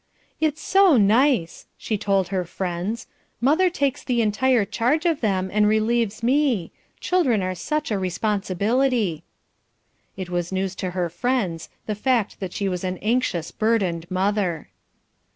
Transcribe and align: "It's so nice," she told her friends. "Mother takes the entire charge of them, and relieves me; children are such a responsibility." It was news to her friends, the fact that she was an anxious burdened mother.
"It's 0.39 0.61
so 0.63 0.97
nice," 0.97 1.67
she 1.77 1.95
told 1.95 2.29
her 2.29 2.43
friends. 2.43 3.05
"Mother 3.39 3.69
takes 3.69 4.03
the 4.03 4.19
entire 4.19 4.65
charge 4.65 5.05
of 5.05 5.21
them, 5.21 5.51
and 5.53 5.67
relieves 5.67 6.23
me; 6.23 6.71
children 6.99 7.43
are 7.43 7.53
such 7.53 7.91
a 7.91 7.99
responsibility." 7.99 9.21
It 10.17 10.31
was 10.31 10.51
news 10.51 10.73
to 10.77 10.89
her 10.97 11.07
friends, 11.07 11.69
the 11.85 11.93
fact 11.93 12.39
that 12.39 12.51
she 12.51 12.67
was 12.67 12.83
an 12.83 12.97
anxious 12.97 13.51
burdened 13.51 14.09
mother. 14.09 14.69